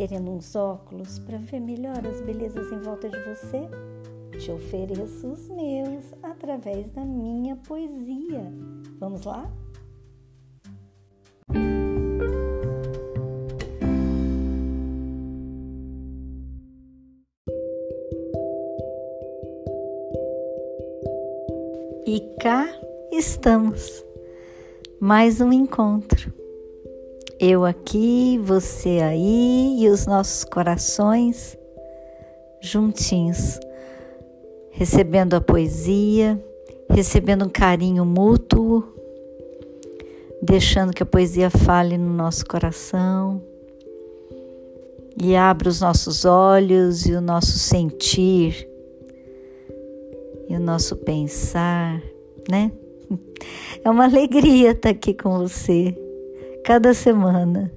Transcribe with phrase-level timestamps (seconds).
[0.00, 3.68] querendo uns óculos para ver melhor as belezas em volta de você?
[4.38, 8.50] Te ofereço os meus através da minha poesia.
[8.98, 9.46] Vamos lá?
[22.06, 22.66] E cá
[23.12, 24.02] estamos,
[24.98, 26.39] mais um encontro.
[27.42, 31.56] Eu aqui, você aí e os nossos corações
[32.60, 33.58] juntinhos,
[34.70, 36.38] recebendo a poesia,
[36.90, 38.84] recebendo um carinho mútuo,
[40.42, 43.42] deixando que a poesia fale no nosso coração
[45.18, 48.68] e abra os nossos olhos e o nosso sentir
[50.46, 52.02] e o nosso pensar,
[52.50, 52.70] né?
[53.82, 55.96] É uma alegria estar aqui com você
[56.64, 57.70] cada semana.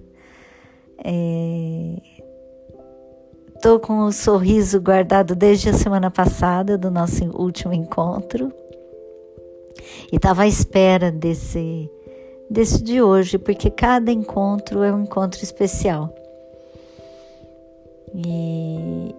[3.56, 3.80] Estou é...
[3.80, 8.52] com o um sorriso guardado desde a semana passada do nosso último encontro
[10.12, 11.90] e estava à espera desse
[12.50, 16.14] desse de hoje, porque cada encontro é um encontro especial.
[18.14, 19.16] E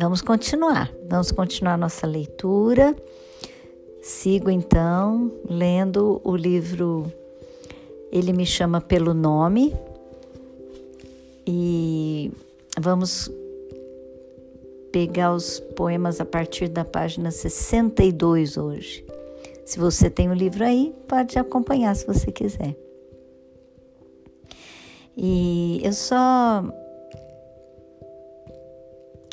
[0.00, 2.94] Vamos continuar, vamos continuar nossa leitura.
[4.00, 7.12] Sigo então lendo o livro
[8.10, 9.74] Ele Me Chama Pelo Nome
[11.46, 12.30] e
[12.78, 13.30] vamos
[14.92, 19.04] pegar os poemas a partir da página 62 hoje.
[19.64, 22.74] Se você tem o livro aí, pode acompanhar se você quiser.
[25.16, 26.64] E eu só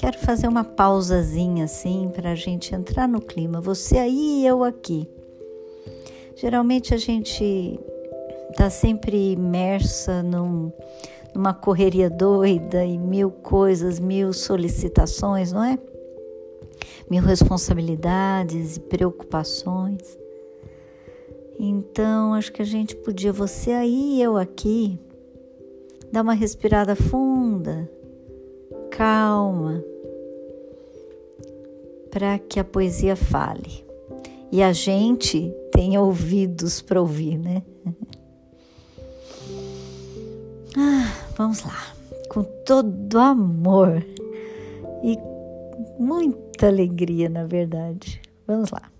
[0.06, 3.60] Quero fazer uma pausazinha assim para a gente entrar no clima.
[3.60, 5.10] Você aí e eu aqui.
[6.36, 7.80] Geralmente a gente
[8.56, 10.72] está sempre imersa num,
[11.36, 15.78] numa correria doida e mil coisas, mil solicitações, não é?
[17.12, 20.18] Mil responsabilidades e preocupações.
[21.60, 24.98] Então, acho que a gente podia, você aí e eu aqui,
[26.10, 27.90] dar uma respirada funda
[28.90, 29.84] calma,
[32.10, 33.84] para que a poesia fale
[34.50, 37.62] e a gente tenha ouvidos para ouvir, né?
[40.78, 41.94] Ah, vamos lá,
[42.30, 44.06] com todo amor
[45.04, 45.18] e
[46.00, 48.22] muita alegria, na verdade.
[48.48, 48.92] Vamos lá.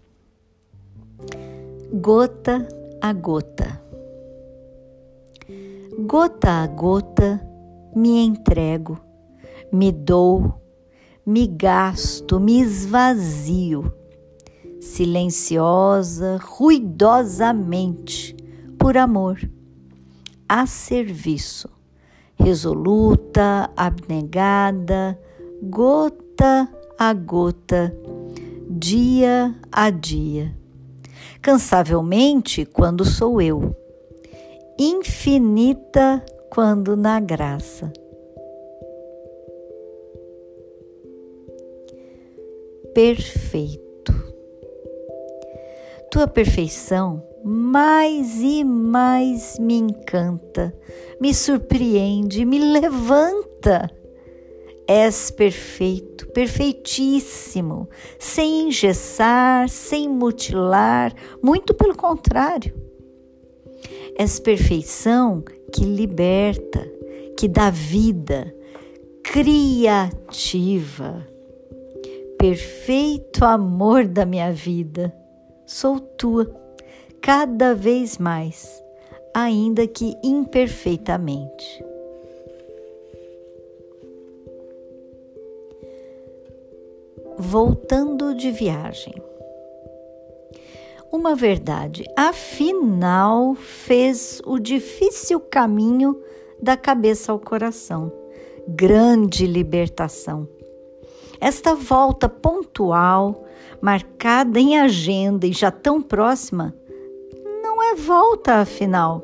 [1.94, 2.68] Gota
[3.02, 3.82] a gota.
[6.08, 7.42] Gota a gota
[7.96, 9.06] me entrego
[9.76, 10.54] me dou,
[11.26, 13.94] me gasto, me esvazio,
[14.80, 18.36] silenciosa, ruidosamente,
[18.80, 19.38] por amor,
[20.48, 21.70] a serviço,
[22.36, 25.20] resoluta, abnegada,
[25.62, 27.96] gota a gota,
[28.70, 30.56] dia a dia.
[31.42, 33.76] Cansavelmente, quando sou eu,
[34.80, 37.92] infinita quando na graça
[42.96, 44.14] perfeito.
[46.10, 50.76] Tua perfeição mais e mais me encanta,
[51.22, 53.92] me surpreende, me levanta.
[54.88, 57.88] És perfeito, perfeitíssimo,
[58.20, 62.74] sem engessar, sem mutilar, muito pelo contrário.
[64.18, 66.88] És perfeição que liberta,
[67.38, 68.56] que dá vida,
[69.24, 70.56] criativa
[72.46, 75.12] perfeito amor da minha vida,
[75.66, 76.46] sou tua,
[77.26, 78.84] cada vez mais,
[79.34, 81.84] ainda que imperfeitamente.
[87.36, 89.16] Voltando de viagem.
[91.12, 96.22] Uma verdade, afinal, fez o difícil caminho
[96.62, 98.12] da cabeça ao coração.
[98.68, 100.48] Grande libertação
[101.40, 103.46] esta volta pontual,
[103.82, 106.74] marcada em agenda e já tão próxima,
[107.92, 109.24] é volta afinal.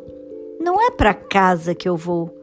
[0.60, 2.36] Não é para casa que eu vou.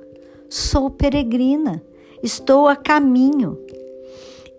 [0.49, 1.83] Sou peregrina,
[2.23, 3.59] estou a caminho.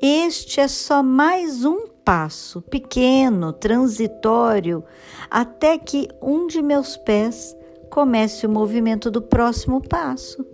[0.02, 4.84] Este é só mais um passo, pequeno, transitório,
[5.30, 7.56] até que um de meus pés
[7.90, 10.46] comece o movimento do próximo passo.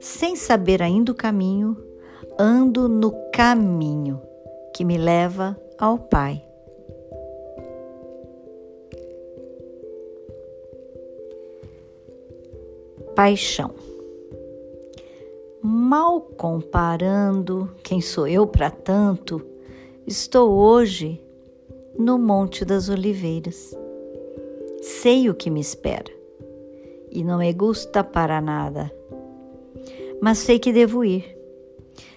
[0.00, 1.76] Sem saber ainda o caminho,
[2.38, 4.20] ando no caminho
[4.74, 6.42] que me leva ao Pai.
[13.14, 13.74] Paixão.
[15.62, 19.44] mal comparando quem sou eu para tanto,
[20.06, 21.22] estou hoje
[21.98, 23.76] no Monte das Oliveiras.
[24.80, 26.10] Sei o que me espera
[27.10, 28.90] e não me gusta para nada,
[30.20, 31.36] mas sei que devo ir.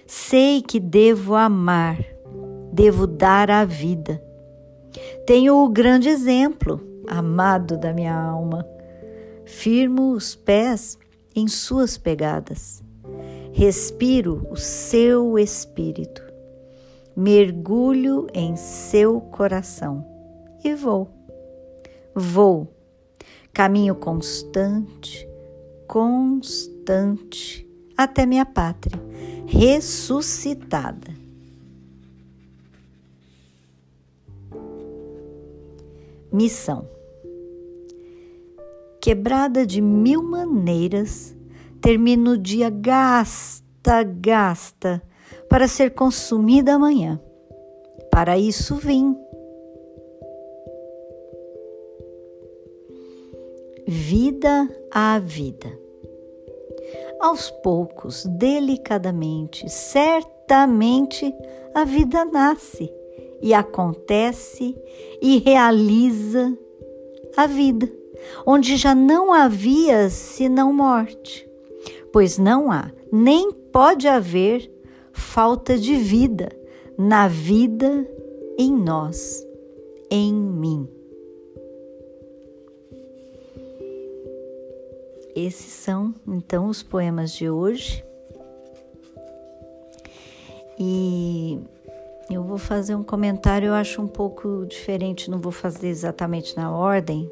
[0.06, 1.98] Sei que devo amar,
[2.72, 4.22] devo dar a vida.
[5.26, 8.75] Tenho o grande exemplo, amado da minha alma.
[9.46, 10.98] Firmo os pés
[11.34, 12.82] em suas pegadas.
[13.52, 16.22] Respiro o seu espírito.
[17.16, 20.04] Mergulho em seu coração
[20.62, 21.08] e vou.
[22.14, 22.74] Vou.
[23.52, 25.26] Caminho constante,
[25.86, 27.66] constante
[27.96, 29.00] até minha pátria,
[29.46, 31.14] ressuscitada.
[36.30, 36.95] Missão.
[39.06, 41.32] Quebrada de mil maneiras,
[41.80, 45.00] termina o dia gasta, gasta,
[45.48, 47.20] para ser consumida amanhã.
[48.10, 49.16] Para isso vim.
[53.86, 55.68] Vida a vida.
[57.20, 61.32] Aos poucos, delicadamente, certamente,
[61.72, 62.92] a vida nasce
[63.40, 64.76] e acontece
[65.22, 66.58] e realiza
[67.36, 67.88] a vida,
[68.46, 71.48] onde já não havia senão morte,
[72.12, 74.70] pois não há, nem pode haver
[75.12, 76.48] falta de vida
[76.98, 78.08] na vida
[78.58, 79.46] em nós,
[80.10, 80.88] em mim.
[85.34, 88.02] Esses são então os poemas de hoje.
[90.78, 91.58] E
[92.30, 96.74] eu vou fazer um comentário, eu acho um pouco diferente, não vou fazer exatamente na
[96.74, 97.30] ordem,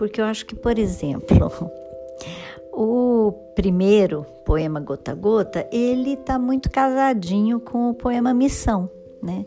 [0.00, 1.70] porque eu acho que, por exemplo,
[2.72, 8.90] o primeiro poema Gota a Gota, ele está muito casadinho com o poema Missão,
[9.22, 9.44] né?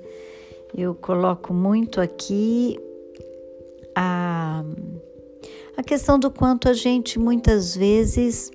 [0.77, 2.79] Eu coloco muito aqui
[3.95, 4.63] a,
[5.75, 8.51] a questão do quanto a gente muitas vezes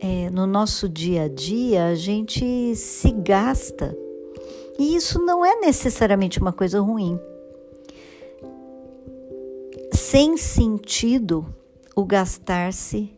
[0.00, 3.96] é, no nosso dia a dia a gente se gasta
[4.76, 7.20] e isso não é necessariamente uma coisa ruim.
[10.10, 11.44] Sem sentido,
[11.94, 13.14] o gastar-se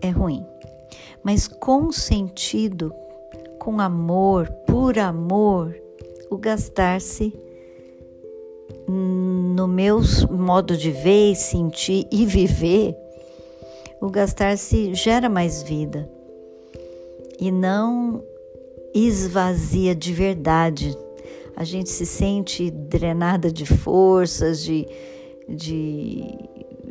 [0.00, 0.42] é ruim.
[1.22, 2.94] Mas com sentido,
[3.58, 5.76] com amor, por amor,
[6.30, 7.38] o gastar-se
[8.88, 12.96] no meu modo de ver, sentir e viver,
[14.00, 16.10] o gastar-se gera mais vida
[17.38, 18.24] e não
[18.94, 20.96] esvazia de verdade.
[21.54, 24.88] A gente se sente drenada de forças, de,
[25.50, 26.24] de,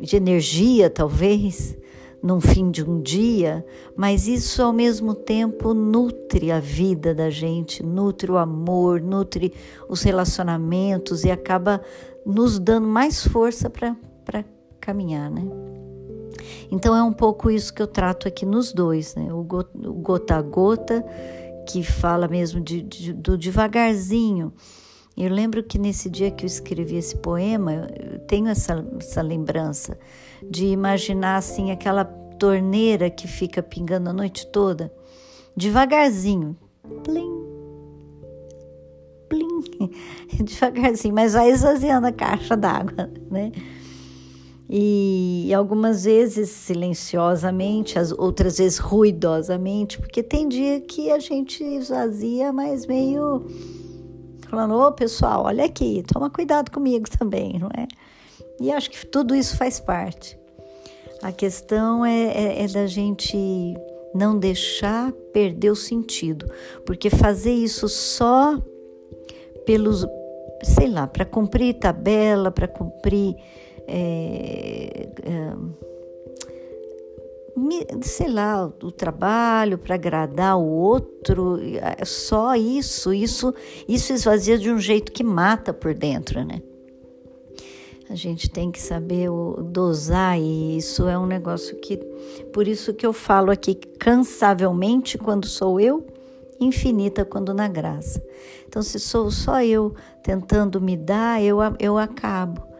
[0.00, 1.76] de energia, talvez,
[2.22, 3.64] num fim de um dia,
[3.96, 9.52] mas isso ao mesmo tempo nutre a vida da gente, nutre o amor, nutre
[9.88, 11.80] os relacionamentos e acaba
[12.24, 14.44] nos dando mais força para
[14.80, 15.42] caminhar, né?
[16.70, 19.32] Então é um pouco isso que eu trato aqui nos dois, né?
[19.32, 21.04] O gota a gota
[21.68, 24.52] que fala mesmo de, de, do devagarzinho.
[25.16, 29.98] Eu lembro que nesse dia que eu escrevi esse poema, eu tenho essa, essa lembrança
[30.42, 34.92] de imaginar assim aquela torneira que fica pingando a noite toda,
[35.56, 36.56] devagarzinho,
[37.04, 37.30] plim,
[39.28, 39.90] plim,
[40.42, 43.52] devagarzinho, mas vai esvaziando a caixa d'água, né?
[44.72, 52.52] e algumas vezes silenciosamente, as outras vezes ruidosamente, porque tem dia que a gente esvazia,
[52.52, 53.44] mas meio
[54.50, 57.86] falando: ô pessoal, olha aqui, toma cuidado comigo também, não é?
[58.60, 60.38] E acho que tudo isso faz parte.
[61.22, 63.36] A questão é, é, é da gente
[64.14, 66.50] não deixar perder o sentido,
[66.84, 68.58] porque fazer isso só
[69.64, 70.06] pelos,
[70.62, 73.36] sei lá, para cumprir tabela, para cumprir
[73.86, 75.08] é,
[78.02, 81.58] sei lá, o trabalho para agradar o outro,
[81.98, 83.54] é só isso, isso,
[83.88, 86.62] isso esvazia de um jeito que mata por dentro, né?
[88.08, 89.28] A gente tem que saber
[89.70, 91.96] dosar e isso é um negócio que,
[92.52, 96.06] por isso que eu falo aqui cansavelmente quando sou eu,
[96.58, 98.20] infinita quando na graça.
[98.66, 102.70] Então, se sou só eu tentando me dar, eu, eu acabo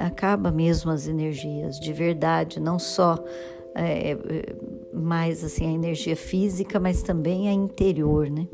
[0.00, 3.16] acaba mesmo as energias de verdade, não só
[3.74, 4.16] é,
[4.92, 8.46] mais assim a energia física, mas também a interior, né?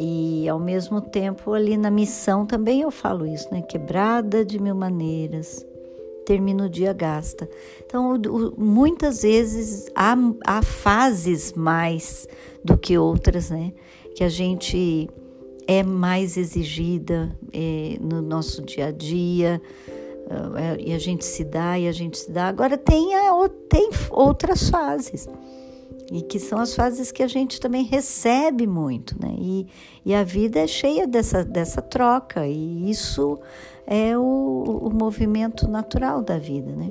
[0.00, 3.62] E ao mesmo tempo ali na missão também eu falo isso, né?
[3.62, 5.66] Quebrada de mil maneiras,
[6.24, 7.48] termina o dia gasta.
[7.84, 8.20] Então,
[8.56, 10.14] muitas vezes há,
[10.46, 12.28] há fases mais
[12.64, 13.72] do que outras, né?
[14.14, 15.08] Que a gente
[15.66, 19.97] é mais exigida é, no nosso dia a dia é,
[20.78, 22.48] e a gente se dá e a gente se dá.
[22.48, 23.32] Agora tem, a,
[23.68, 25.28] tem outras fases
[26.10, 29.34] e que são as fases que a gente também recebe muito, né?
[29.38, 29.66] E,
[30.04, 33.38] e a vida é cheia dessa, dessa troca e isso
[33.86, 34.22] é o,
[34.82, 36.90] o movimento natural da vida, né?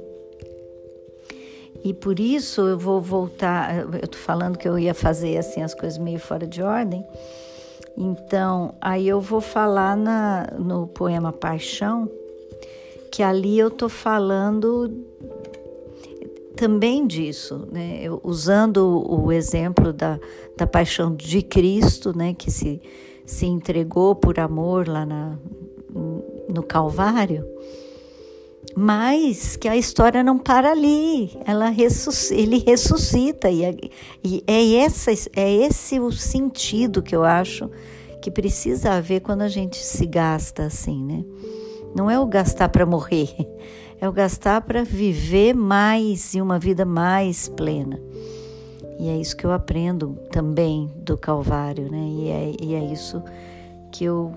[1.84, 5.74] E por isso eu vou voltar, eu tô falando que eu ia fazer assim as
[5.74, 7.06] coisas meio fora de ordem.
[7.96, 12.10] Então, aí eu vou falar na, no poema Paixão,
[13.12, 15.06] que ali eu tô falando
[16.56, 18.00] também disso, né?
[18.02, 20.20] Eu, usando o, exemplo da,
[20.58, 22.34] da paixão de Cristo, né?
[22.34, 22.82] Que se,
[23.26, 25.38] se entregou por amor lá na,
[26.50, 27.46] no Calvário,
[28.76, 33.76] mas que a história não para ali, ela ressuscita, ele ressuscita e, é,
[34.24, 37.70] e é, essa, é esse o sentido que eu acho
[38.22, 41.24] que precisa haver quando a gente se gasta assim, né?
[41.98, 43.36] Não é o gastar para morrer,
[44.00, 48.00] é o gastar para viver mais e uma vida mais plena.
[49.00, 52.08] E é isso que eu aprendo também do Calvário, né?
[52.08, 53.24] E é, e é isso
[53.92, 54.32] que eu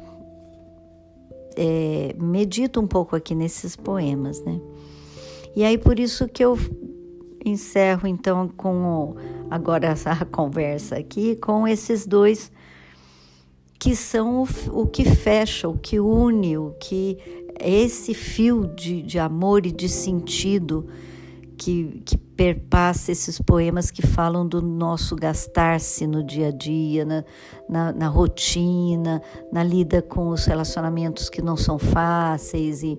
[1.55, 4.59] é, medito um pouco aqui nesses poemas, né?
[5.55, 6.57] E aí por isso que eu
[7.45, 9.17] encerro então com
[9.51, 12.51] agora essa conversa aqui com esses dois
[13.81, 17.17] que são o, o que fecha, o que une, o que
[17.63, 20.87] esse fio de, de amor e de sentido
[21.61, 27.25] que, que perpassa esses poemas que falam do nosso gastar-se no dia a dia, na,
[27.69, 29.21] na, na, rotina,
[29.53, 32.99] na lida com os relacionamentos que não são fáceis e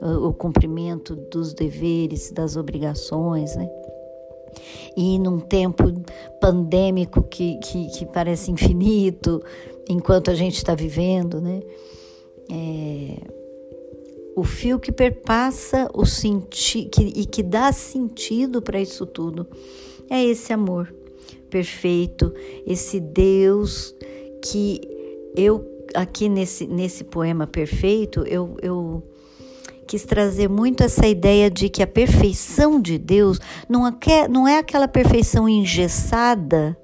[0.00, 3.68] o, o cumprimento dos deveres, das obrigações, né?
[4.96, 5.82] E num tempo
[6.40, 9.42] pandêmico que, que, que parece infinito,
[9.88, 11.60] enquanto a gente está vivendo, né?
[12.48, 13.35] É,
[14.36, 19.48] o fio que perpassa o senti que, e que dá sentido para isso tudo
[20.10, 20.94] é esse amor
[21.48, 22.32] perfeito,
[22.66, 23.94] esse Deus
[24.44, 24.80] que
[25.34, 29.02] eu aqui nesse, nesse poema perfeito eu, eu
[29.86, 34.58] quis trazer muito essa ideia de que a perfeição de Deus não é, não é
[34.58, 36.76] aquela perfeição engessada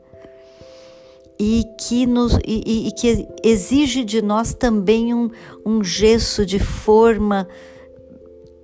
[1.45, 5.29] e que, nos, e, e que exige de nós também um,
[5.67, 7.49] um gesso de forma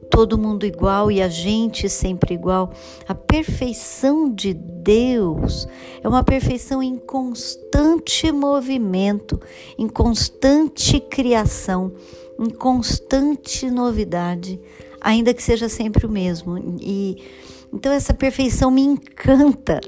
[0.09, 2.73] todo mundo igual e a gente sempre igual.
[3.09, 5.67] A perfeição de Deus
[6.05, 9.41] é uma perfeição em constante movimento,
[9.77, 11.93] em constante criação,
[12.39, 14.61] em constante novidade,
[15.01, 16.57] ainda que seja sempre o mesmo.
[16.81, 17.25] E
[17.73, 19.81] então essa perfeição me encanta.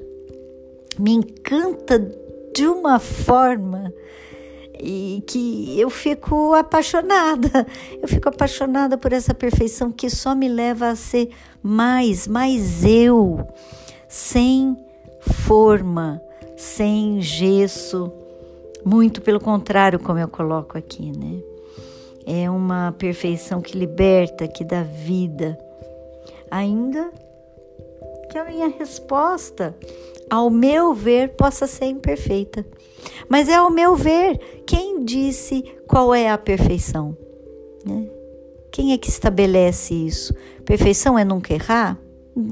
[0.98, 2.18] Me encanta
[2.54, 3.92] de uma forma
[4.82, 7.66] e que eu fico apaixonada.
[8.00, 11.30] Eu fico apaixonada por essa perfeição que só me leva a ser
[11.62, 13.46] mais, mais eu,
[14.08, 14.76] sem
[15.20, 16.20] forma,
[16.56, 18.10] sem gesso.
[18.84, 21.42] Muito pelo contrário, como eu coloco aqui, né?
[22.26, 25.58] É uma perfeição que liberta, que dá vida.
[26.50, 27.10] Ainda
[28.30, 29.74] que a minha resposta
[30.30, 32.64] ao meu ver, possa ser imperfeita.
[33.28, 37.16] Mas é ao meu ver quem disse qual é a perfeição.
[37.84, 38.08] Né?
[38.70, 40.32] Quem é que estabelece isso?
[40.64, 41.98] Perfeição é nunca errar?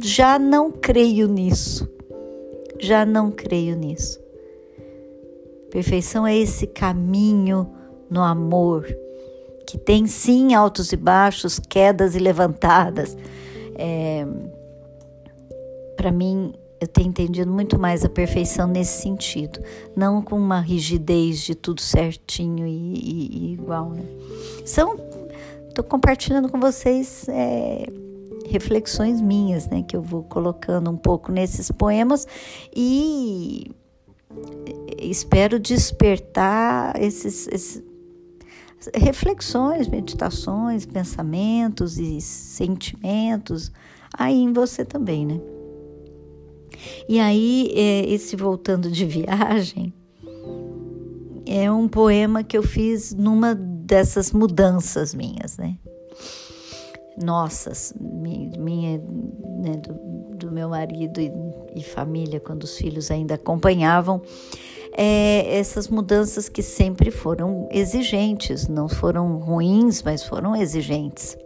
[0.02, 1.88] Já não creio nisso.
[2.80, 4.20] Já não creio nisso.
[5.70, 7.70] Perfeição é esse caminho
[8.10, 8.86] no amor,
[9.66, 13.16] que tem sim altos e baixos, quedas e levantadas.
[13.76, 14.26] É,
[15.96, 19.60] Para mim, eu tenho entendido muito mais a perfeição nesse sentido,
[19.96, 23.90] não com uma rigidez de tudo certinho e, e, e igual.
[23.90, 24.02] Né?
[24.64, 24.96] São,
[25.68, 27.86] estou compartilhando com vocês é,
[28.46, 32.26] reflexões minhas, né, que eu vou colocando um pouco nesses poemas
[32.74, 33.70] e
[34.98, 37.82] espero despertar esses, esses
[38.94, 43.72] reflexões, meditações, pensamentos e sentimentos
[44.16, 45.40] aí em você também, né?
[47.08, 49.92] E aí, é, esse Voltando de Viagem
[51.46, 55.76] é um poema que eu fiz numa dessas mudanças minhas, né?
[57.20, 61.32] Nossas, minha, né, do, do, meu marido e,
[61.74, 64.22] e, família, quando os filhos ainda acompanhavam,
[64.92, 71.36] é, essas mudanças que sempre foram exigentes, não foram ruins, mas foram exigentes.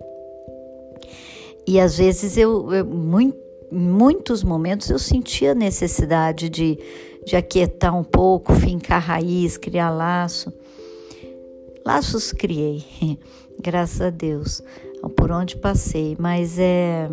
[1.66, 3.38] E às vezes eu, eu muito,
[3.72, 6.78] em muitos momentos eu sentia necessidade de,
[7.24, 10.52] de aquietar um pouco, fincar raiz, criar laço.
[11.84, 12.84] Laços criei,
[13.58, 14.62] graças a Deus,
[15.16, 17.08] por onde passei, mas é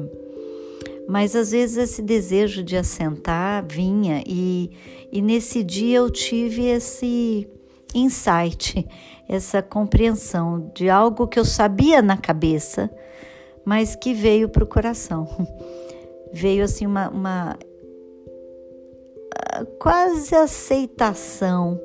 [1.07, 4.69] mas às vezes esse desejo de assentar vinha e,
[5.11, 7.49] e nesse dia eu tive esse
[7.95, 8.87] insight,
[9.27, 12.91] essa compreensão de algo que eu sabia na cabeça,
[13.65, 15.27] mas que veio para o coração.
[16.31, 17.57] Veio assim uma, uma
[19.79, 21.79] quase aceitação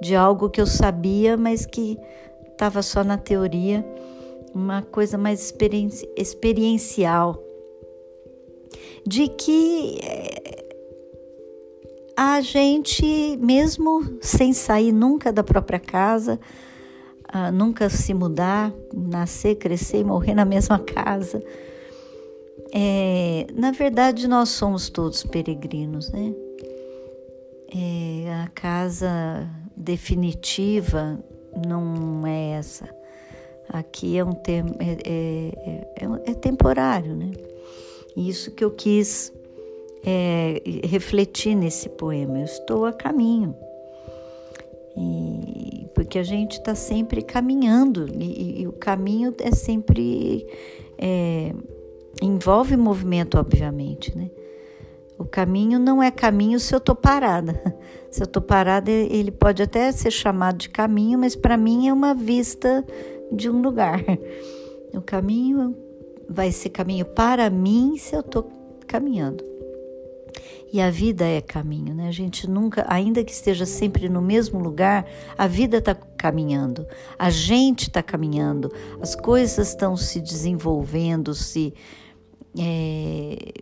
[0.00, 1.98] de algo que eu sabia, mas que
[2.50, 3.84] estava só na teoria,
[4.54, 5.54] uma coisa mais
[6.16, 7.42] experiencial.
[9.06, 10.62] De que eh,
[12.16, 16.38] a gente, mesmo sem sair nunca da própria casa,
[17.34, 21.42] uh, nunca se mudar, nascer, crescer e morrer na mesma casa,
[22.72, 26.32] é, na verdade nós somos todos peregrinos, né?
[27.74, 31.22] É, a casa definitiva
[31.66, 32.88] não é essa.
[33.68, 37.30] Aqui é um tem, é, é, é, é temporário, né?
[38.16, 39.32] Isso que eu quis
[40.04, 42.38] é, refletir nesse poema.
[42.38, 43.54] Eu estou a caminho.
[44.96, 50.46] E, porque a gente está sempre caminhando e, e, o caminho é sempre
[50.98, 51.54] é,
[52.20, 54.30] envolve movimento, obviamente, né?
[55.18, 57.60] O caminho não é caminho se eu estou parada.
[58.10, 61.92] Se eu estou parada, ele pode até ser chamado de caminho, mas para mim é
[61.94, 62.84] uma vista
[63.32, 64.04] de um lugar.
[64.94, 65.74] O caminho
[66.28, 68.52] vai ser caminho para mim se eu estou
[68.86, 69.42] caminhando.
[70.72, 72.08] E a vida é caminho, né?
[72.08, 76.86] A gente nunca, ainda que esteja sempre no mesmo lugar, a vida está caminhando,
[77.18, 81.74] a gente está caminhando, as coisas estão se desenvolvendo, se.
[82.58, 83.52] É,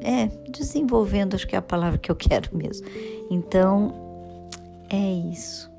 [0.00, 2.86] é, desenvolvendo, acho que é a palavra que eu quero mesmo.
[3.30, 3.94] Então,
[4.88, 5.70] é isso.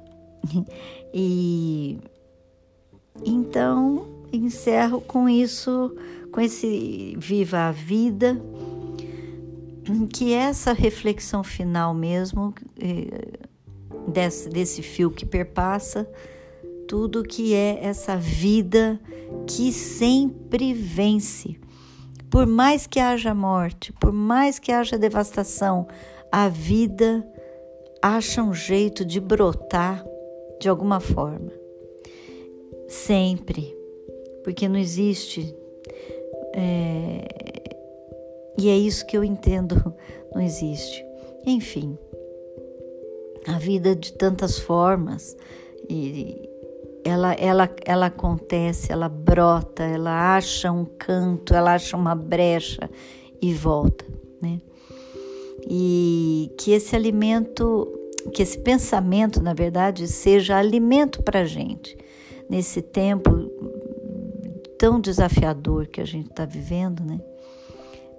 [1.11, 1.97] E
[3.25, 5.95] então encerro com isso,
[6.31, 8.39] com esse Viva a Vida,
[10.13, 13.39] que é essa reflexão final mesmo, eh,
[14.07, 16.07] desse, desse fio que perpassa
[16.89, 18.99] tudo que é essa vida
[19.45, 21.55] que sempre vence.
[22.31, 25.87] Por mais que haja morte, por mais que haja devastação,
[26.31, 27.23] a vida
[28.01, 30.03] acha um jeito de brotar
[30.59, 31.51] de alguma forma.
[32.87, 33.77] Sempre
[34.43, 35.55] porque não existe.
[36.55, 37.27] É,
[38.57, 39.93] e é isso que eu entendo,
[40.33, 41.05] não existe.
[41.45, 41.95] Enfim,
[43.45, 45.37] a vida de tantas formas,
[45.87, 46.48] e
[47.03, 52.89] ela, ela, ela acontece, ela brota, ela acha um canto, ela acha uma brecha
[53.41, 54.05] e volta,
[54.41, 54.59] né?
[55.69, 57.87] E que esse alimento,
[58.33, 61.97] que esse pensamento, na verdade, seja alimento para a gente
[62.49, 63.29] nesse tempo
[64.77, 67.19] tão desafiador que a gente está vivendo, né?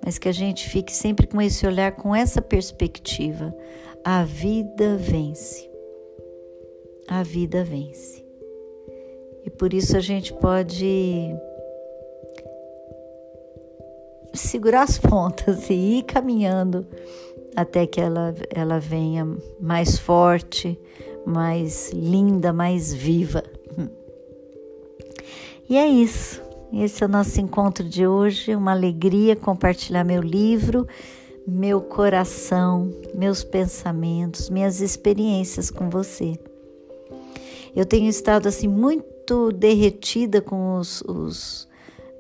[0.05, 3.55] Mas que a gente fique sempre com esse olhar, com essa perspectiva.
[4.05, 5.69] A vida vence.
[7.07, 8.30] A vida vence.
[9.44, 11.35] E por isso a gente pode
[14.35, 16.87] segurar as pontas e ir caminhando
[17.57, 19.26] até que ela, ela venha
[19.61, 20.79] mais forte,
[21.26, 23.42] mais linda, mais viva.
[25.68, 26.42] E é isso.
[26.72, 28.55] Esse é o nosso encontro de hoje.
[28.55, 30.87] Uma alegria compartilhar meu livro,
[31.46, 36.38] meu coração, meus pensamentos, minhas experiências com você.
[37.74, 39.05] Eu tenho estado assim muito
[39.53, 41.69] derretida com os, os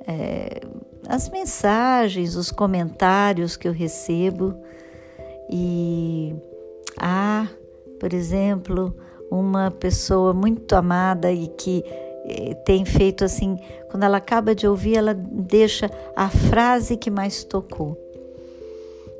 [0.06, 0.60] é,
[1.08, 4.54] as mensagens, os comentários que eu recebo
[5.50, 6.34] e
[6.96, 7.48] há,
[7.98, 8.94] por exemplo,
[9.30, 11.82] uma pessoa muito amada e que
[12.26, 13.58] eh, tem feito assim,
[13.90, 17.96] quando ela acaba de ouvir, ela deixa a frase que mais tocou.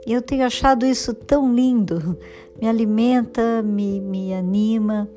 [0.07, 2.17] E eu tenho achado isso tão lindo,
[2.61, 5.09] me alimenta, me, me anima.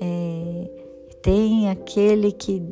[0.00, 0.83] É,
[1.24, 2.62] tem aquele que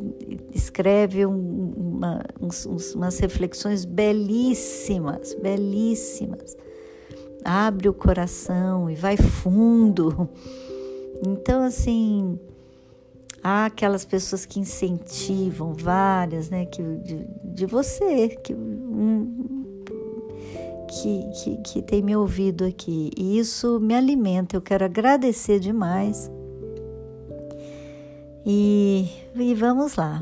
[0.55, 6.55] escreve um, uma, uns, umas reflexões belíssimas, belíssimas.
[7.43, 10.29] Abre o coração e vai fundo.
[11.27, 12.38] Então, assim,
[13.43, 19.65] Há aquelas pessoas que incentivam, várias, né, que, de, de você, que, um,
[20.88, 23.11] que, que, que tem me ouvido aqui.
[23.17, 26.31] E isso me alimenta, eu quero agradecer demais.
[28.45, 30.21] E, e vamos lá.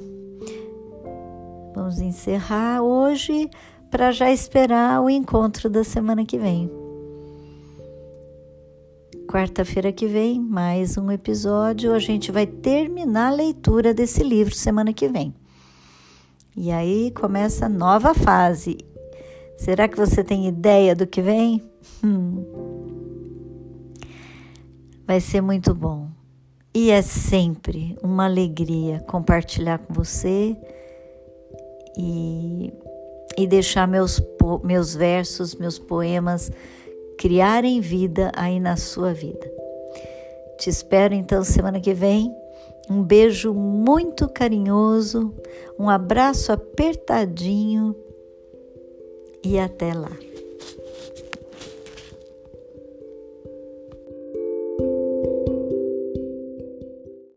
[1.75, 3.49] Vamos encerrar hoje
[3.91, 6.71] para já esperar o encontro da semana que vem.
[9.27, 11.95] Quarta-feira que vem, mais um episódio.
[11.95, 15.35] A gente vai terminar a leitura desse livro semana que vem.
[16.57, 18.77] E aí começa a nova fase.
[19.57, 21.63] Será que você tem ideia do que vem?
[22.05, 22.45] Hum.
[25.07, 26.10] Vai ser muito bom.
[26.73, 30.57] E é sempre uma alegria compartilhar com você
[31.99, 32.73] e,
[33.37, 34.23] e deixar meus,
[34.63, 36.51] meus versos, meus poemas
[37.19, 39.51] criarem vida aí na sua vida.
[40.59, 42.33] Te espero então semana que vem.
[42.89, 45.35] Um beijo muito carinhoso,
[45.79, 47.95] um abraço apertadinho
[49.45, 50.11] e até lá.